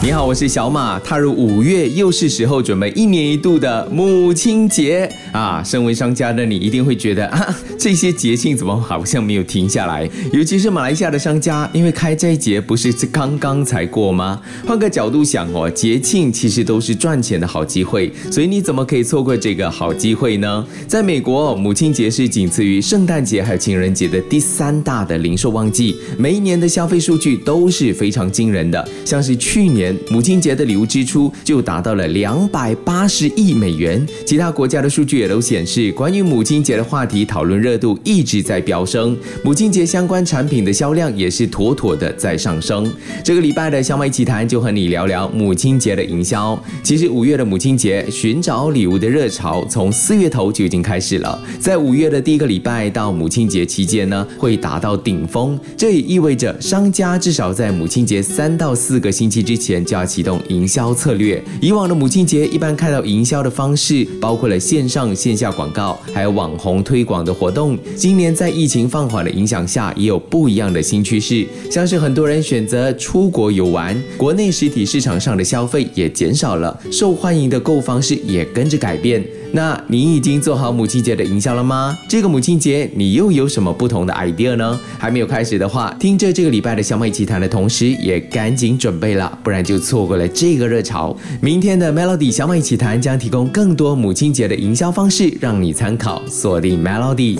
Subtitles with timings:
[0.00, 0.96] 你好，我是小马。
[1.00, 5.60] 踏入五月，又是时候准备一年一度的母亲节啊！
[5.64, 10.08] 身为商家的你，一定会觉得啊，这些节庆怎么好像没有停下来？
[10.32, 14.40] 尤其是马来西亚的商家，因为开斋节不是刚刚才过吗？
[14.64, 20.64] 换个角度想哦，节庆其实都是赚钱的好机会，所以你怎么可以错过这个好机会呢？
[20.86, 29.87] 在美国，母亲节是仅次于圣诞节还有情人节的第三大的零售旺季，每一年的消费数据都是非常惊人的，像是去年。
[30.10, 34.06] 母亲节的礼物支出就达到了两百八十亿美元。
[34.26, 42.90] 其他国家的数据也都显示，关于母亲节的话题讨论热度一直在飙升，母亲节相关产品的销量也是妥妥的在上升。
[43.24, 46.58] 这个礼拜的小马一起谈就和你聊聊母亲节的营销。
[46.82, 55.58] 其实五月的母亲节寻找礼物的热潮从四月头就已经开始了，在五月的第一个礼拜到母亲节期间呢，会达到顶峰。
[55.76, 59.77] 这也意味着商家至少在母亲节三到四个星期之前。
[59.84, 61.42] 就要启动营销策略。
[61.60, 67.78] 以往的母亲节一般看到营销的方式包括了线上线下广告，还有网红推广的活动。
[67.96, 79.24] 今年在疫情放缓的影响下，也有不一样的新趋势，像是很多人选择出国游玩，国内实体市场上的消费也减少了，受欢迎的购物方式也跟着改变。
[79.52, 81.96] 那你已经做好母亲节的营销了吗？
[82.08, 84.78] 这个母亲节你又有什么不同的 idea 呢？
[84.98, 91.16] 还没有开始的话，听着这个礼拜的小美奇谈的同时，也赶紧准备了，不然就错过了这个热潮。
[91.40, 96.22] 明天的 Melody 小美奇谈将提供更多母亲节的营销方式，让你参考。
[96.28, 97.38] 锁定 Melody。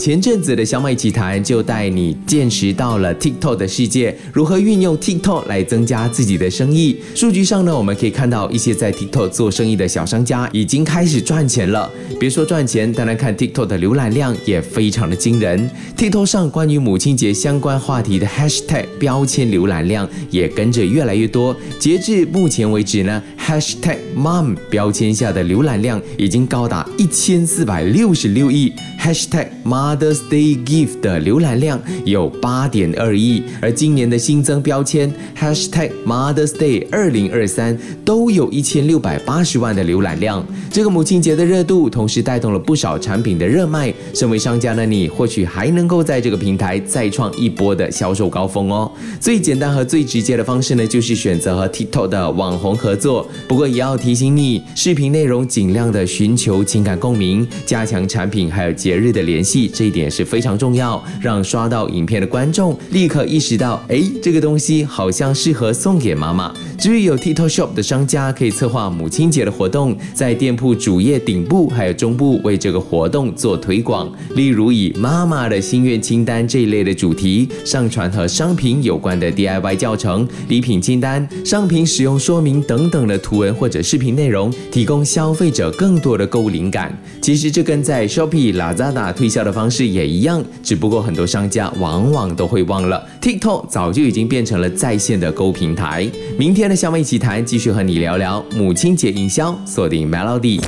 [0.00, 7.00] 前阵子的小美奇谈就带你见识到了 TikTok 的世界，如何运用 TikTok 来增加自己的生意。
[7.14, 11.90] 数据上呢，我们可以看到一些在 TikTok 做生意的小商家已经开始赚赚钱了。
[12.18, 15.68] 别说赚钱，当然看 TikTok 的浏览量也非常的惊人。
[15.94, 21.54] TikTok 上关于母亲节相关话题的 Hashtag 标签浏览量也跟着越来越多。
[21.78, 28.72] 截至目前为止呢 hashtag Mom 标签下的浏览量已经高达一千四百六十六亿。
[28.98, 40.42] Hashtag Mother's Day Gift 的浏览量有八点二亿，而今年的新增标签 Hashtag Mother's Day 二零二三都有一千六百八十万的浏览量。
[40.72, 43.92] 这个母亲节的热度，同时带动了不少产品的热卖。
[44.14, 48.90] 身为商家的你，或许还能够在这个平台再创一波的销售高峰哦。
[49.20, 53.28] 最简单和最直接的方式呢，就是选择和 TikTok 的网红合作。
[53.46, 58.94] 不过也要提醒你，视频内容尽量的寻求情感共鸣，加强产品还有节。
[58.94, 66.54] 日的联系，这一点是非常重要，让刷到影片的观众立刻意识到，哎，这个东西好像适合送给妈妈。
[66.78, 86.96] 至于有 TikTok Shop 的商家，可以策划母亲节的活动，在店铺主页顶部还有中部为这个活动做推广，例如以妈妈的心愿清单这一类的主题，上传和商品有关的 DIY 教程、礼品清单、商品使用说明等等的图文或者视频内容，提供消费者更多的购物灵感。
[87.22, 96.06] 其实这跟在 Shopee、Lazada 推销的方式也一样，只不过很多商家往往都会忘了，TikTok 早就已经变成了在线的购物平台。
[96.36, 100.60] 明天的小美一起谈，继续和你聊聊母亲节营销，锁定 Melody。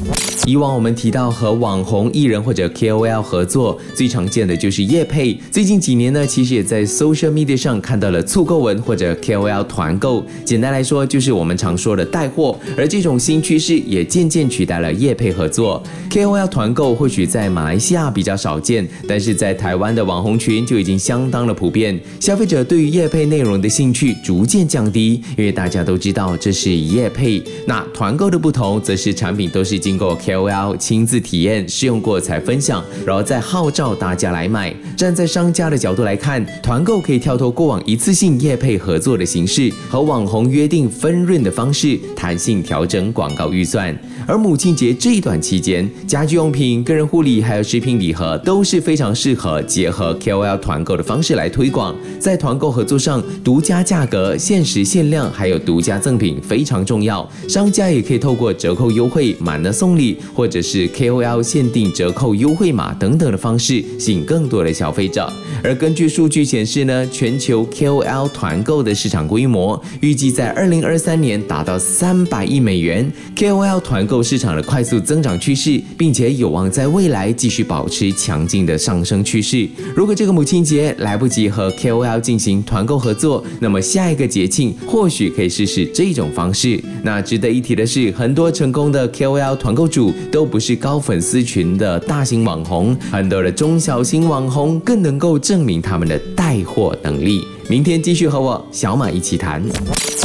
[0.47, 5.35] 以往我们提到和网红艺人或者 KOL 合作，最常见的就是叶配。
[5.51, 10.25] 最近几年呢，其实也在 social media 上看到了促购文或者 KOL 团购。
[10.45, 12.46] 简单来说，就是我们常说的带货。
[12.77, 15.83] 而这种新趋势也渐渐取代了叶配合作。
[16.11, 21.99] KOL 团购或许在马来西亚比较少见，但是在台湾的网红群就已经相当的普遍。
[22.21, 27.43] 消费者对于叶配内容的兴趣逐渐降低，因为大家都知道这是叶配。
[27.67, 34.75] 那团购的不同，则是产品都是经过 K O L 亲自体验试用过才分享，然后再号召大家来买。
[34.97, 43.97] 站在商家的角度来看，团购可以跳脱过往一次性业配合作的形式，和网红约定分润的方式，谈性调整广告预算。
[44.27, 51.95] 而母亲节这一段期间，家居用品、个人护理还有食品礼盒都是非常适合结合 KOL 团购的方式来推广。
[52.19, 57.29] 在团购合作上，独家价格、限时限量还有独家赠品非常重要。
[57.49, 60.17] 商家也可以透过折扣优惠、满额送礼。
[60.35, 65.33] 或者是 KOL 限定折扣优惠码等等的方式，吸引更多的消费者。
[65.63, 73.11] 而根据数据显示呢，全球 KOL 团购的市场规模预计在二零二三年达到三百亿美元。
[73.35, 79.69] KOL 团购市场的快速增长趋势，并且有望在未来继续保持强劲的上升趋势。
[79.95, 86.83] 如果这个母亲节来不及和 KOL 进行团购合作，那么下一个节庆或许可以试试这种方式。
[87.03, 97.45] 那值得一提的是，很多成功的 KOL 团购主都不是高粉丝群的大型网红，很多的中小型网红更能够证明他们的带货能力。
[97.69, 99.61] 明天继续和我小马一起谈。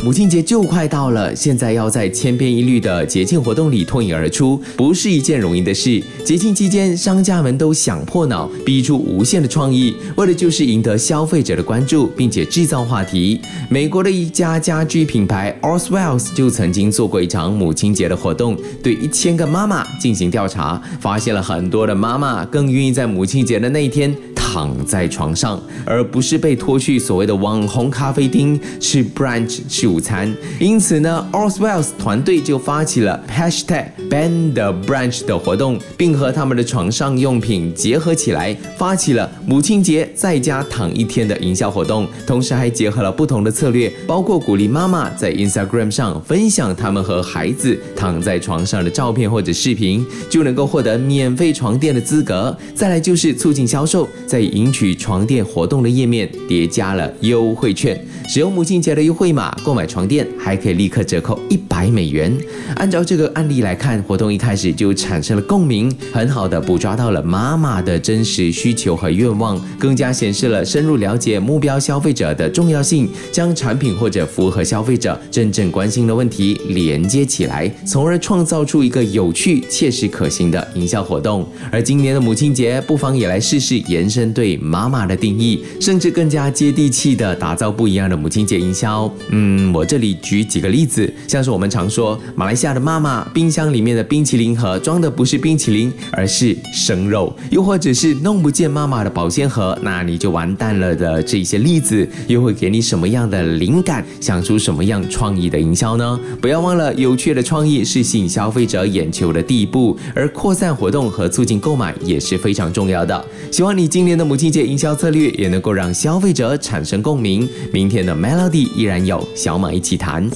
[0.04, 6.00] 母亲节就快到了，现在要在千篇一律的节庆活动里脱颖而出，不是一件容易的事。
[6.24, 13.42] 节庆期间，商家们都想破脑，逼出无限的创意，为的就是赢得消费者的关注，并且制造话题。
[13.68, 24.16] 美国的一家家居品牌 Oswells 就曾经做过一场母亲节的活动，对一千个妈妈进行调查，发现了很多的妈妈更愿意在母亲节的那一天。
[24.52, 30.36] 躺在床上，而不是被拖去所谓的网红咖啡厅吃 brunch 吃午餐。
[30.60, 42.06] 因此呢，Oswells 团队就发起了 Hashtag Ban the Brunch 的活动，并和他们的床上用品结合起来，发起了母亲节在家躺一天的营销活动。
[42.28, 52.54] 同时还结合了不同的策略，包括鼓励妈妈在 Instagram 上分享他们和孩子躺在床上的照片或者视频，就能够获得免费床垫的资格。
[52.76, 62.36] 再来就是促进销售，在赢取床垫活动的页面叠加了优惠券，使用母亲节的优惠码购买床垫，还可以立刻折扣一百美元。
[62.76, 81.48] 按照这个案例来看，活动一开始就产生了共鸣，很好的捕捉到了妈妈的真实需求和愿望，更加显示了深入了解目标消费者的重要性，将产品或者符合消费者真正关心的问题连接起来，从而创造出一个有趣、切实可行的营销活动。
[81.72, 84.31] 而今年的母亲节，不妨也来试试延伸。
[84.32, 89.12] 对妈妈的定义，甚至更加接地气的打造不一样的母亲节营销。
[89.30, 106.20] 嗯，我这里举几个例子，像是我们常说，马来西亚的妈妈冰箱里面的冰淇淋盒装的不是冰淇淋，而是生肉，又或者是弄不见妈妈的保鲜盒，那你就完蛋了的这些例子，又会给你什么样的灵感，想出什么样创意的营销呢？
[106.42, 113.26] 不要忘了，有趣的创意是吸引消费者眼球的第一步，而扩散活动和促进购买也是非常重要的。
[113.52, 117.48] 希望你今年母亲节营销策略也能够让消费者产生共鸣。
[117.72, 120.30] 明天的 Melody 依然有小马一起谈。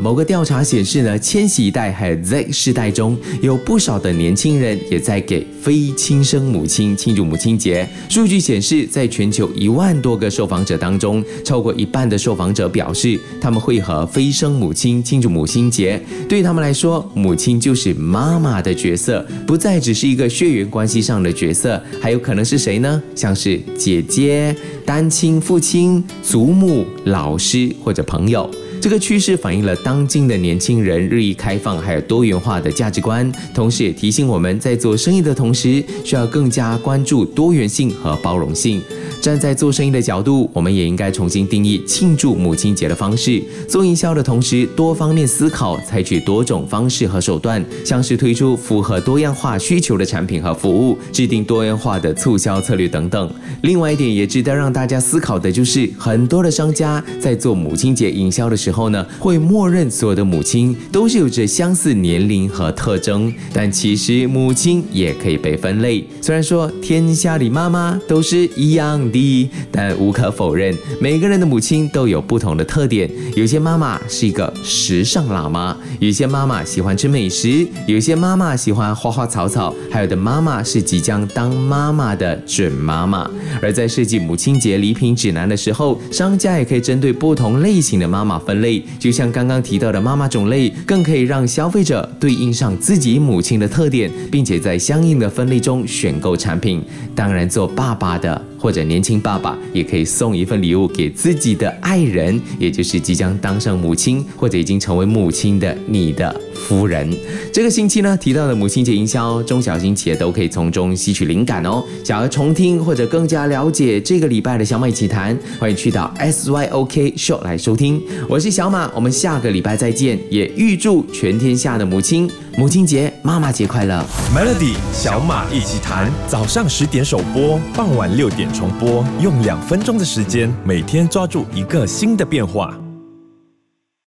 [0.00, 7.88] 某个调查显示呢，千禧一代还有 Z 世代中有不少的年轻人也在给非亲生母亲庆祝母亲节。
[8.08, 16.02] 数据显示，在全球一万多个受访者当中，超过一半的受访者表示他们会和非生母亲庆祝母亲节。
[16.28, 23.00] 对他们来说，母亲就是妈妈的角色，不再只是一个血缘关系上的角色，还有可能是谁呢？
[23.14, 24.54] 像是姐姐、
[24.84, 28.50] 单亲父亲、祖母、老师或者朋友。
[28.82, 38.82] 这个趋势反映了当今的年轻人日益开放还有多元化的价值观，同时也提醒我们在做生意的同时，需要更加关注多元性和包容性。
[39.22, 43.40] 站在做生意的角度，我们也应该重新定义庆祝母亲节的方式。
[43.68, 53.32] 做营销的同时，多方面思考，采取多种方式和手段，像是推出符合多样化需求的产品和服务，制定多元化的促销策略等等。
[53.62, 66.04] 另外一点也值得让大家思考的就是，很多的商家在做母亲节营销的时候呢，会默认所有的母亲都是有着相似年龄和特征，但其实母亲也可以被分类。
[66.20, 69.11] 虽然说天下里妈妈都是一样。
[69.12, 73.08] 第一，但无可否认，每个人的母亲都有不同的特点。
[73.36, 83.30] 有些妈妈是一个时尚辣妈，有些妈妈喜欢吃美食，有些妈妈喜欢花花草草，还有的妈妈是即将当妈妈的准妈妈。
[83.60, 96.82] 而在设计母亲节礼品指南的时候，商家也可以针对不同类型的妈妈分类，就像刚刚提到的妈妈种类，更可以让消费者对应上自己母亲的特点，并且在相应的分类中选购产品。
[97.14, 98.51] 当然，做爸爸的。
[98.62, 107.10] 或者年轻爸爸也可以送一份礼物给自己的爱人，也就是即将当上母亲或者已经成为母亲的你的夫人。
[107.52, 111.82] 这个星期呢提到的母亲节营销，中小型企业都可以从中吸取灵感哦。
[112.04, 118.00] 想要重听或者更加了解这个礼拜的小马一起谈，欢迎去到 SYOK Show 来收听。
[118.28, 120.18] 我是小马，我们下个礼拜再见。
[120.30, 124.04] 也预祝全天下的母亲母亲节、妈妈节快乐。
[124.34, 128.42] Melody 小马一起谈，早上十点首播，傍晚六点。
[128.52, 132.81] 重播，用两分钟的时间，每天抓住一个新的变化。